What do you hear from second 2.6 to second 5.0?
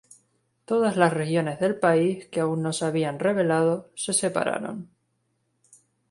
no se habían rebelado, se separaron.